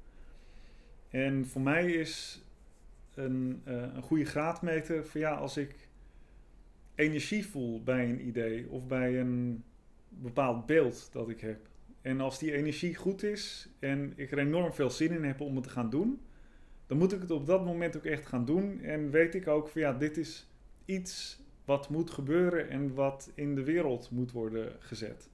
En 1.08 1.46
voor 1.46 1.62
mij 1.62 1.92
is 1.92 2.42
een, 3.14 3.62
een 3.64 4.02
goede 4.02 4.25
graadmeter 4.25 5.06
van 5.06 5.20
ja, 5.20 5.34
als 5.34 5.56
ik 5.56 5.81
energie 6.94 7.46
voel 7.46 7.82
bij 7.82 8.08
een 8.08 8.26
idee 8.26 8.70
of 8.70 8.87
bij 8.87 9.20
een 9.20 9.64
bepaald 10.08 10.66
beeld 10.66 11.08
dat 11.12 11.28
ik 11.28 11.40
heb. 11.40 11.68
En 12.00 12.20
als 12.20 12.38
die 12.38 12.52
energie 12.52 12.94
goed 12.94 13.22
is 13.22 13.68
en 13.78 14.12
ik 14.16 14.32
er 14.32 14.38
enorm 14.38 14.72
veel 14.72 14.90
zin 14.90 15.12
in 15.12 15.25
heb 15.25 15.40
om 15.40 15.54
het 15.54 15.64
te 15.64 15.70
gaan 15.70 15.90
doen, 15.90 16.20
dan 16.87 16.99
moet 16.99 17.12
ik 17.12 17.20
het 17.20 17.30
op 17.30 17.46
dat 17.46 17.64
moment 17.64 17.96
ook 17.96 18.04
echt 18.04 18.26
gaan 18.26 18.44
doen. 18.44 18.80
En 18.80 19.11
weet 19.11 19.34
ik 19.34 19.49
ook 19.49 19.68
van 19.68 19.80
ja, 19.80 19.92
dit 19.92 20.16
is 20.16 20.50
iets 20.84 21.40
wat 21.64 21.88
moet 21.88 22.11
gebeuren 22.11 22.68
en 22.68 22.94
wat 22.94 23.32
in 23.34 23.54
de 23.54 23.64
wereld 23.64 24.11
moet 24.11 24.32
worden 24.32 24.76
gezet. 24.78 25.30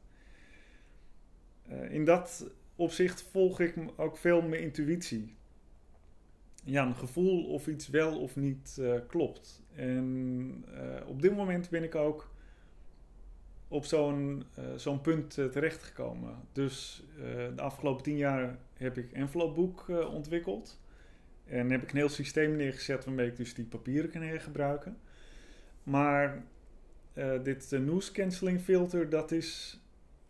Uh, 1.71 1.93
in 1.93 2.05
dat 2.05 2.51
opzicht 2.77 3.23
volg 3.23 3.61
ik 3.61 3.75
ook 3.97 4.17
veel 4.17 4.43
mijn 4.43 4.63
intuïtie 4.63 5.37
ja, 6.71 6.87
een 6.87 6.97
gevoel 6.97 7.45
of 7.45 7.67
iets 7.67 7.89
wel 7.89 8.21
of 8.21 8.37
niet 8.37 8.77
uh, 8.81 8.95
klopt. 9.07 9.63
En 9.79 10.65
uh, 10.69 11.09
op 11.09 11.23
dit 11.23 11.37
moment 11.37 11.71
ben 11.71 11.83
ik 11.83 11.95
ook 11.95 12.31
op 13.69 13.85
zo'n 13.85 14.45
zo'n 14.77 15.01
punt 15.01 15.31
terechtgekomen. 15.31 16.35
Dus 16.53 17.05
de 17.55 17.63
afgelopen 17.63 18.03
tien 18.03 18.17
jaar 18.17 18.59
heb 18.75 18.99
ik 18.99 19.13
envelopboek 19.13 19.89
ontwikkeld. 19.89 20.81
En 21.45 21.71
heb 21.71 21.83
ik 21.83 21.91
een 21.91 21.97
heel 21.97 22.09
systeem 22.09 22.57
neergezet 22.57 23.05
waarmee 23.05 23.27
ik 23.27 23.37
dus 23.37 23.55
die 23.55 23.65
papieren 23.65 24.11
kan 24.11 24.23
hergebruiken. 24.23 24.97
Maar 25.83 26.43
dit 27.43 27.71
news 27.71 28.13
cancelling 28.13 28.61
filter, 28.61 29.09
dat 29.09 29.33
is 29.33 29.81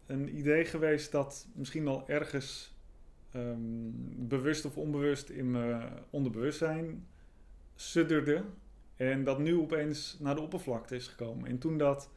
een 0.06 0.36
idee 0.38 0.64
geweest 0.64 1.12
dat 1.12 1.48
misschien 1.54 1.88
al 1.88 2.08
ergens 2.08 2.76
um, 3.34 3.94
bewust 4.28 4.64
of 4.64 4.76
onbewust 4.76 5.28
in 5.28 5.50
mijn 5.50 5.92
onderbewustzijn 6.10 7.06
sudderde. 7.74 8.44
En 8.98 9.24
dat 9.24 9.38
nu 9.38 9.56
opeens 9.56 10.16
naar 10.20 10.34
de 10.34 10.40
oppervlakte 10.40 10.96
is 10.96 11.06
gekomen. 11.06 11.48
En 11.48 11.58
toen 11.58 11.78
dat 11.78 12.10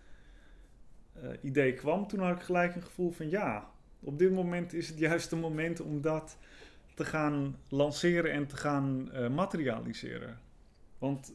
uh, 1.23 1.29
idee 1.41 1.73
kwam, 1.73 2.07
toen 2.07 2.19
had 2.19 2.35
ik 2.35 2.41
gelijk 2.41 2.75
een 2.75 2.83
gevoel 2.83 3.11
van 3.11 3.29
ja, 3.29 3.69
op 3.99 4.19
dit 4.19 4.31
moment 4.31 4.73
is 4.73 4.87
het 4.87 4.97
juiste 4.97 5.35
moment 5.35 5.79
om 5.79 6.01
dat 6.01 6.37
te 6.93 7.05
gaan 7.05 7.55
lanceren 7.67 8.31
en 8.31 8.47
te 8.47 8.57
gaan 8.57 9.09
uh, 9.13 9.29
materialiseren. 9.29 10.39
Want 10.97 11.33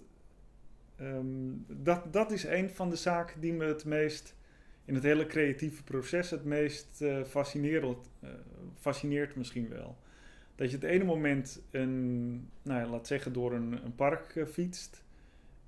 um, 1.00 1.64
dat, 1.68 2.12
dat 2.12 2.30
is 2.30 2.44
een 2.44 2.70
van 2.70 2.90
de 2.90 2.96
zaken 2.96 3.40
die 3.40 3.52
me 3.52 3.64
het 3.64 3.84
meest 3.84 4.34
in 4.84 4.94
het 4.94 5.02
hele 5.02 5.26
creatieve 5.26 5.82
proces 5.82 6.30
het 6.30 6.44
meest 6.44 7.02
uh, 7.02 7.24
fascineert 8.78 9.36
misschien 9.36 9.68
wel. 9.68 9.96
Dat 10.54 10.70
je 10.70 10.76
het 10.76 10.84
ene 10.84 11.04
moment 11.04 11.62
een, 11.70 12.48
nou 12.62 12.80
ja, 12.80 12.86
laat 12.86 13.06
zeggen, 13.06 13.32
door 13.32 13.52
een, 13.52 13.84
een 13.84 13.94
park 13.94 14.46
fietst. 14.50 15.04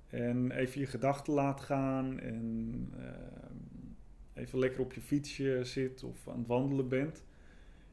En 0.09 0.51
even 0.51 0.79
je 0.79 0.87
gedachten 0.87 1.33
laat 1.33 1.61
gaan. 1.61 2.19
En 2.19 2.93
uh, 2.99 4.43
even 4.43 4.59
lekker 4.59 4.81
op 4.81 4.93
je 4.93 5.01
fietsje 5.01 5.59
zit 5.63 6.03
of 6.03 6.27
aan 6.27 6.37
het 6.37 6.47
wandelen 6.47 6.87
bent. 6.87 7.23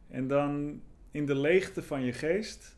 En 0.08 0.28
dan 0.28 0.82
in 1.10 1.26
de 1.26 1.34
leegte 1.34 1.82
van 1.82 2.02
je 2.02 2.12
geest 2.12 2.76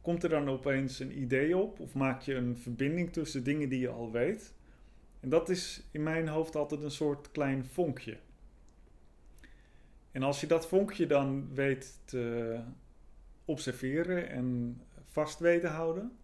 komt 0.00 0.22
er 0.22 0.28
dan 0.28 0.48
opeens 0.48 0.98
een 0.98 1.20
idee 1.20 1.56
op. 1.56 1.80
Of 1.80 1.94
maak 1.94 2.20
je 2.20 2.34
een 2.34 2.56
verbinding 2.56 3.12
tussen 3.12 3.44
dingen 3.44 3.68
die 3.68 3.80
je 3.80 3.88
al 3.88 4.10
weet. 4.10 4.54
En 5.20 5.28
dat 5.28 5.48
is 5.48 5.88
in 5.90 6.02
mijn 6.02 6.28
hoofd 6.28 6.56
altijd 6.56 6.82
een 6.82 6.90
soort 6.90 7.30
klein 7.30 7.64
vonkje. 7.64 8.18
En 10.12 10.22
als 10.22 10.40
je 10.40 10.46
dat 10.46 10.68
vonkje 10.68 11.06
dan 11.06 11.54
weet 11.54 12.00
te 12.04 12.58
observeren 13.44 14.28
en 14.28 14.80
vast 15.04 15.38
weet 15.38 15.60
te 15.60 15.66
houden. 15.66 16.18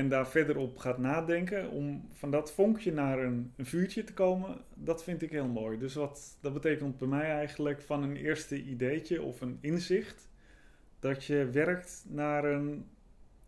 En 0.00 0.08
daar 0.08 0.28
verder 0.28 0.56
op 0.56 0.78
gaat 0.78 0.98
nadenken 0.98 1.70
om 1.70 2.08
van 2.12 2.30
dat 2.30 2.52
vonkje 2.52 2.92
naar 2.92 3.18
een, 3.18 3.52
vuurtje 3.58 4.04
te 4.04 4.12
komen, 4.12 4.60
dat 4.74 5.04
vind 5.04 5.22
ik 5.22 5.30
heel 5.30 5.48
mooi. 5.48 5.78
Dus 5.78 5.94
wat 5.94 6.38
dat 6.40 6.52
betekent 6.52 6.98
bij 6.98 7.08
mij 7.08 7.30
eigenlijk 7.30 7.82
van 7.82 8.02
een 8.02 8.16
eerste 8.16 8.62
ideetje 8.62 9.22
of 9.22 9.40
een 9.40 9.58
inzicht, 9.60 10.28
dat 10.98 11.24
je 11.24 11.50
werkt 11.50 12.04
naar 12.08 12.44
een 12.44 12.86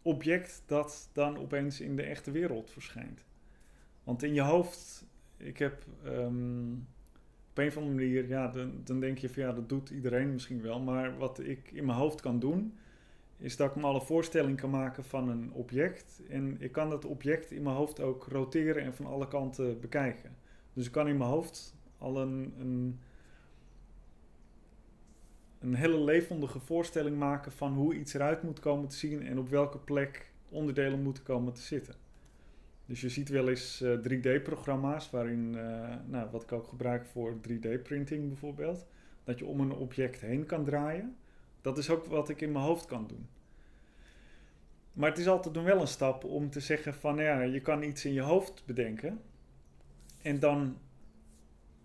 object 0.03 0.63
dat 0.67 1.11
dan 1.13 1.39
opeens 1.39 1.81
in 1.81 1.97
de 1.97 2.03
echte 2.03 2.31
wereld 2.31 2.71
verschijnt. 2.71 3.25
Want 4.05 4.23
in 4.23 4.35
je 4.35 4.43
hoofd, 4.43 5.05
ik 5.37 5.59
heb 5.59 5.85
um, 6.07 6.87
op 7.51 7.59
een 7.59 7.69
of 7.69 7.77
andere 7.77 7.95
manier, 7.95 8.29
ja, 8.29 8.49
dan, 8.49 8.81
dan 8.85 9.01
denk 9.01 9.19
je 9.19 9.29
van 9.29 9.43
ja, 9.43 9.53
dat 9.53 9.69
doet 9.69 9.91
iedereen 9.91 10.33
misschien 10.33 10.63
wel. 10.63 10.81
Maar 10.81 11.19
wat 11.19 11.41
ik 11.41 11.71
in 11.71 11.85
mijn 11.85 11.99
hoofd 11.99 12.21
kan 12.21 12.39
doen, 12.39 12.79
is 13.43 13.57
dat 13.57 13.71
ik 13.71 13.77
me 13.77 13.83
al 13.83 13.95
een 13.95 14.01
voorstelling 14.01 14.61
kan 14.61 14.71
maken 14.71 15.05
van 15.05 15.29
een 15.29 15.53
object. 15.53 16.23
En 16.29 16.57
ik 16.61 16.73
kan 16.73 16.91
dat 16.91 17.05
object 17.05 17.51
in 17.51 17.63
mijn 17.63 17.77
hoofd 17.77 18.01
ook 18.01 18.27
roteren 18.29 18.83
en 18.83 18.95
van 18.95 19.07
alle 19.07 19.29
kanten 19.29 19.81
bekijken. 19.81 20.37
Dus 20.73 20.87
ik 20.87 20.93
kan 20.93 21.09
in 21.09 21.17
mijn 21.17 21.31
hoofd 21.31 21.77
al 21.99 22.21
een, 22.21 22.55
een, 22.59 23.01
een 25.59 25.75
hele 25.75 26.01
levendige 26.01 26.61
voorstelling 26.61 27.19
maken 27.19 27.53
van 27.53 27.73
hoe 27.73 27.95
iets 27.95 28.15
eruit 28.15 28.43
moet 28.43 28.61
komen 28.61 28.89
te 28.89 28.97
zien 28.97 29.27
en 29.27 29.39
op 29.39 29.49
welke 29.49 29.79
plek 29.79 30.33
onderdelen 30.49 31.03
moeten 31.03 31.23
komen 31.23 31.53
te 31.53 31.61
zitten. 31.61 31.95
Dus 32.87 33.01
je 33.01 33.09
ziet 33.09 33.29
wel 33.29 33.49
eens 33.49 33.85
3D-programma's 33.85 35.07
eh, 35.07 35.13
waarin, 35.13 35.55
uh, 35.55 35.95
nou, 36.07 36.31
wat 36.31 36.43
ik 36.43 36.53
ook 36.53 36.69
gebruik 36.69 37.07
voor 37.07 37.37
3D-printing 37.49 38.29
bijvoorbeeld, 38.29 38.87
dat 39.25 39.39
je 39.39 39.45
om 39.45 39.61
een 39.61 39.73
object 39.73 40.21
heen 40.21 40.47
kan 40.47 40.65
draaien. 40.65 41.17
Dat 41.61 41.79
is 41.79 41.91
ook 41.91 42.05
wat 42.05 42.29
ik 42.29 42.41
in 42.41 42.53
mijn 42.53 42.65
hoofd 42.65 42.87
kan 42.87 43.07
doen. 43.07 43.29
Maar 44.93 45.09
het 45.09 45.19
is 45.19 45.29
altijd 45.29 45.65
wel 45.65 45.81
een 45.81 45.87
stap 45.87 46.25
om 46.25 46.51
te 46.51 46.61
zeggen 46.61 46.95
van 46.95 47.17
ja, 47.17 47.41
je 47.41 47.61
kan 47.61 47.83
iets 47.83 48.05
in 48.05 48.13
je 48.13 48.21
hoofd 48.21 48.63
bedenken. 48.67 49.21
En 50.23 50.39
dan 50.39 50.77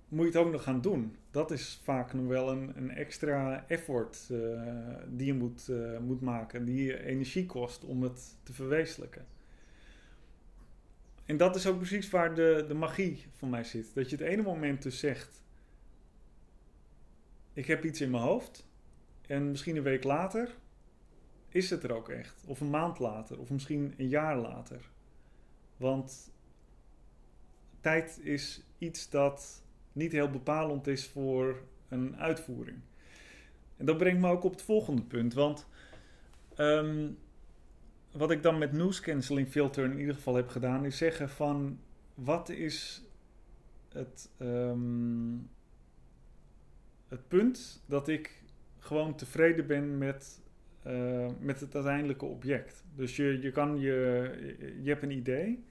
moet 0.07 0.25
je 0.25 0.37
het 0.37 0.45
ook 0.47 0.51
nog 0.51 0.63
gaan 0.63 0.81
doen. 0.81 1.15
Dat 1.31 1.51
is 1.51 1.79
vaak 1.83 2.13
nog 2.13 2.27
wel 2.27 2.51
een, 2.51 2.77
een 2.77 2.91
extra 2.91 3.65
effort 3.67 4.27
uh, 4.31 4.61
die 5.07 5.25
je 5.25 5.33
moet, 5.33 5.67
uh, 5.69 5.99
moet 5.99 6.21
maken, 6.21 6.65
die 6.65 6.83
je 6.83 7.03
energie 7.03 7.45
kost 7.45 7.83
om 7.83 8.03
het 8.03 8.37
te 8.43 8.53
verwezenlijken. 8.53 9.25
En 11.25 11.37
dat 11.37 11.55
is 11.55 11.67
ook 11.67 11.77
precies 11.77 12.09
waar 12.09 12.35
de, 12.35 12.65
de 12.67 12.73
magie 12.73 13.25
van 13.37 13.49
mij 13.49 13.63
zit. 13.63 13.93
Dat 13.93 14.09
je 14.09 14.15
het 14.15 14.25
ene 14.25 14.41
moment 14.41 14.81
dus 14.81 14.99
zegt: 14.99 15.43
Ik 17.53 17.65
heb 17.65 17.83
iets 17.85 18.01
in 18.01 18.09
mijn 18.09 18.23
hoofd. 18.23 18.65
En 19.27 19.49
misschien 19.49 19.75
een 19.75 19.83
week 19.83 20.03
later 20.03 20.55
is 21.49 21.69
het 21.69 21.83
er 21.83 21.95
ook 21.95 22.09
echt. 22.09 22.43
Of 22.47 22.61
een 22.61 22.69
maand 22.69 22.99
later, 22.99 23.39
of 23.39 23.49
misschien 23.49 23.93
een 23.97 24.07
jaar 24.07 24.37
later. 24.37 24.89
Want 25.77 26.31
tijd 27.81 28.19
is 28.23 28.63
iets 28.77 29.09
dat 29.09 29.63
niet 29.91 30.11
heel 30.11 30.29
bepalend 30.29 30.87
is 30.87 31.07
voor 31.07 31.61
een 31.89 32.17
uitvoering. 32.17 32.77
En 33.77 33.85
dat 33.85 33.97
brengt 33.97 34.21
me 34.21 34.29
ook 34.29 34.43
op 34.43 34.51
het 34.51 34.61
volgende 34.61 35.01
punt. 35.01 35.33
Want 35.33 35.67
um, 36.57 37.17
wat 38.11 38.31
ik 38.31 38.43
dan 38.43 38.57
met 38.57 38.71
noise 38.71 39.01
cancelling 39.01 39.47
filter 39.47 39.85
in 39.85 39.99
ieder 39.99 40.15
geval 40.15 40.35
heb 40.35 40.49
gedaan, 40.49 40.85
is 40.85 40.97
zeggen 40.97 41.29
van 41.29 41.79
wat 42.13 42.49
is 42.49 43.03
het, 43.89 44.29
um, 44.39 45.49
het 47.07 47.27
punt 47.27 47.83
dat 47.85 48.07
ik 48.07 48.43
gewoon 48.79 49.15
tevreden 49.15 49.67
ben 49.67 49.97
met, 49.97 50.41
uh, 50.87 51.27
met 51.39 51.59
het 51.59 51.75
uiteindelijke 51.75 52.25
object. 52.25 52.83
Dus 52.95 53.15
je, 53.15 53.41
je, 53.41 53.51
kan 53.51 53.79
je, 53.79 54.75
je 54.81 54.89
hebt 54.89 55.03
een 55.03 55.11
idee 55.11 55.63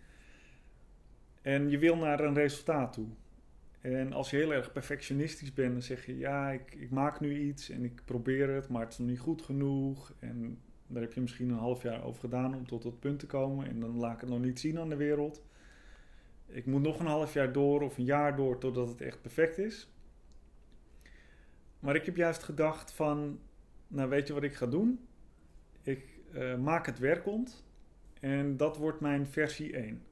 en 1.43 1.71
je 1.71 1.79
wil 1.79 1.97
naar 1.97 2.21
een 2.21 2.35
resultaat 2.35 2.93
toe. 2.93 3.07
En 3.81 4.13
als 4.13 4.31
je 4.31 4.37
heel 4.37 4.53
erg 4.53 4.73
perfectionistisch 4.73 5.53
bent, 5.53 5.73
dan 5.73 5.83
zeg 5.83 6.07
je 6.07 6.19
ja, 6.19 6.51
ik, 6.51 6.75
ik 6.75 6.91
maak 6.91 7.21
nu 7.21 7.41
iets 7.41 7.71
en 7.71 7.85
ik 7.85 8.03
probeer 8.05 8.49
het, 8.49 8.69
maar 8.69 8.83
het 8.83 8.93
is 8.93 8.99
nog 8.99 9.09
niet 9.09 9.19
goed 9.19 9.43
genoeg. 9.43 10.13
En 10.19 10.59
daar 10.87 11.03
heb 11.03 11.13
je 11.13 11.21
misschien 11.21 11.49
een 11.49 11.59
half 11.59 11.83
jaar 11.83 12.05
over 12.05 12.21
gedaan 12.21 12.55
om 12.55 12.67
tot 12.67 12.83
dat 12.83 13.01
punt 13.01 13.19
te 13.19 13.27
komen. 13.27 13.67
En 13.67 13.81
dan 13.81 13.97
laat 13.97 14.15
ik 14.15 14.21
het 14.21 14.31
nog 14.31 14.41
niet 14.41 14.61
zien 14.61 14.79
aan 14.79 14.89
de 14.89 14.97
wereld. 14.97 15.43
Ik 16.47 16.67
moet 16.67 16.83
nog 16.83 16.99
een 16.99 17.07
half 17.07 17.33
jaar 17.33 17.53
door 17.53 17.83
of 17.83 17.99
een 17.99 18.05
jaar 18.05 18.37
door 18.37 18.59
totdat 18.59 18.89
het 18.89 19.01
echt 19.01 19.23
perfect 19.23 19.59
is. 19.59 19.91
Maar 21.81 21.95
ik 21.95 22.07
heb 22.07 22.17
juist 22.17 22.43
gedacht 22.43 22.93
van, 22.93 23.39
nou 23.89 24.09
weet 24.09 24.27
je 24.27 24.33
wat 24.33 24.43
ik 24.43 24.55
ga 24.55 24.67
doen? 24.67 25.01
Ik 25.83 26.19
uh, 26.35 26.57
maak 26.57 26.87
het 26.87 26.99
werkend 26.99 27.65
en 28.21 28.57
dat 28.57 28.77
wordt 28.77 29.01
mijn 29.01 29.27
versie 29.27 29.73
1. 29.77 30.03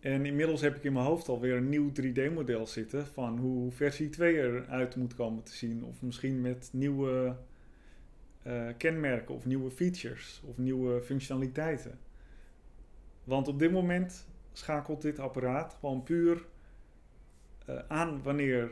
En 0.00 0.26
inmiddels 0.26 0.60
heb 0.60 0.76
ik 0.76 0.84
in 0.84 0.92
mijn 0.92 1.04
hoofd 1.04 1.28
alweer 1.28 1.56
een 1.56 1.68
nieuw 1.68 1.90
3D-model 2.00 2.66
zitten 2.66 3.06
van 3.06 3.38
hoe 3.38 3.72
versie 3.72 4.08
2 4.08 4.36
eruit 4.36 4.96
moet 4.96 5.14
komen 5.14 5.42
te 5.42 5.52
zien. 5.52 5.84
Of 5.84 6.02
misschien 6.02 6.40
met 6.40 6.68
nieuwe 6.72 7.36
uh, 8.46 8.68
kenmerken 8.76 9.34
of 9.34 9.46
nieuwe 9.46 9.70
features 9.70 10.42
of 10.44 10.58
nieuwe 10.58 11.02
functionaliteiten. 11.02 11.98
Want 13.24 13.48
op 13.48 13.58
dit 13.58 13.72
moment 13.72 14.26
schakelt 14.52 15.02
dit 15.02 15.18
apparaat 15.18 15.76
gewoon 15.80 16.02
puur 16.02 16.44
uh, 17.68 17.78
aan 17.88 18.22
wanneer 18.22 18.70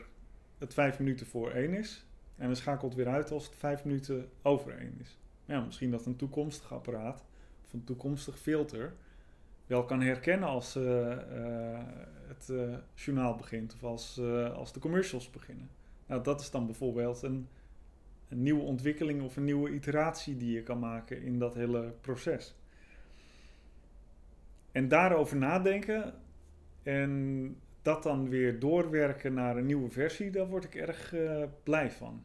het 0.59 0.75
5 0.75 0.99
minuten 0.99 1.27
voor 1.27 1.51
1 1.51 1.75
is. 1.75 2.04
En 2.37 2.47
dan 2.47 2.57
schakelt 2.57 2.95
weer 2.95 3.09
uit 3.09 3.31
als 3.31 3.45
het 3.45 3.55
5 3.57 3.85
minuten 3.85 4.29
over 4.43 4.79
1 4.79 4.97
is. 5.01 5.19
Ja, 5.45 5.61
misschien 5.61 5.91
dat 5.91 6.07
een 6.07 6.17
toekomstig 6.17 6.73
apparaat 6.73 7.25
of 7.65 7.73
een 7.73 7.85
toekomstig 7.85 8.39
filter 8.39 8.95
wel 9.67 9.85
kan 9.85 10.01
herkennen 10.01 10.49
als 10.49 10.77
uh, 10.77 11.19
het 12.27 12.53
journaal 12.95 13.37
begint 13.37 13.75
of 13.75 13.85
als, 13.85 14.21
als 14.55 14.73
de 14.73 14.81
commercials 14.81 15.31
beginnen. 15.31 15.71
Nou, 16.07 16.23
dat 16.23 16.41
is 16.41 16.51
dan 16.51 16.67
bijvoorbeeld 16.67 17.23
een 17.23 17.49
een 18.35 18.43
nieuwe 18.43 18.63
ontwikkeling 18.63 19.23
of 19.23 19.37
een 19.37 19.45
nieuwe 19.45 19.71
iteratie 19.71 20.37
die 20.37 20.53
je 20.53 20.63
kan 20.63 20.79
maken 20.79 21.23
in 21.23 21.39
dat 21.39 21.55
hele 21.55 21.95
proces. 22.01 22.55
En 24.73 24.89
daarover 24.89 25.37
nadenken 25.37 26.15
en 26.83 27.57
dat 27.85 28.03
dan 28.03 28.29
weer 28.29 28.59
doorwerken 28.59 29.35
naar 29.35 29.57
een 29.57 29.67
nieuwe 29.67 29.89
versie, 29.89 30.31
daar 30.31 30.47
word 30.47 30.65
ik 30.65 30.75
erg 30.75 31.13
uh, 31.13 31.43
blij 31.63 31.91
van. 31.91 32.25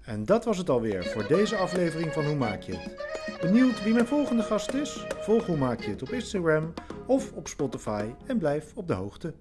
En 0.00 0.24
dat 0.24 0.44
was 0.44 0.58
het 0.58 0.68
alweer 0.68 1.04
voor 1.04 1.26
deze 1.26 1.56
aflevering 1.56 2.12
van 2.12 2.24
Hoe 2.24 2.36
Maak 2.36 2.62
je 2.62 2.76
het? 2.76 3.40
Benieuwd 3.40 3.82
wie 3.82 3.92
mijn 3.92 4.06
volgende 4.06 4.42
gast 4.42 4.74
is? 4.74 5.06
Volg 5.08 5.46
Hoe 5.46 5.56
Maak 5.56 5.80
je 5.80 5.90
het 5.90 6.02
op 6.02 6.08
Instagram 6.08 6.72
of 7.06 7.32
op 7.32 7.48
Spotify 7.48 8.10
en 8.26 8.38
blijf 8.38 8.72
op 8.74 8.86
de 8.86 8.94
hoogte. 8.94 9.34